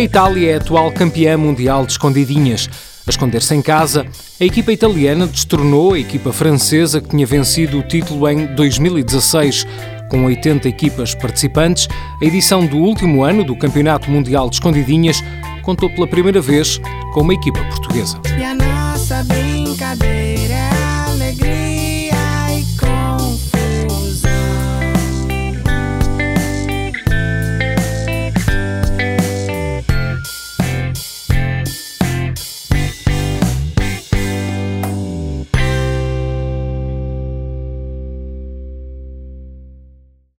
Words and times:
A 0.00 0.02
Itália 0.02 0.52
é 0.52 0.54
a 0.54 0.56
atual 0.56 0.90
campeã 0.90 1.36
mundial 1.36 1.84
de 1.84 1.92
escondidinhas. 1.92 2.70
A 3.06 3.10
esconder-se 3.10 3.54
em 3.54 3.60
casa, 3.60 4.06
a 4.40 4.44
equipa 4.46 4.72
italiana 4.72 5.26
destronou 5.26 5.92
a 5.92 5.98
equipa 5.98 6.32
francesa 6.32 7.02
que 7.02 7.10
tinha 7.10 7.26
vencido 7.26 7.78
o 7.78 7.82
título 7.82 8.26
em 8.26 8.46
2016. 8.46 9.66
Com 10.08 10.24
80 10.24 10.66
equipas 10.70 11.14
participantes, 11.14 11.86
a 12.18 12.24
edição 12.24 12.64
do 12.64 12.78
último 12.78 13.22
ano 13.22 13.44
do 13.44 13.54
Campeonato 13.54 14.10
Mundial 14.10 14.48
de 14.48 14.56
Escondidinhas 14.56 15.22
contou 15.62 15.90
pela 15.90 16.06
primeira 16.06 16.40
vez 16.40 16.80
com 17.12 17.20
uma 17.20 17.34
equipa 17.34 17.62
portuguesa. 17.64 18.18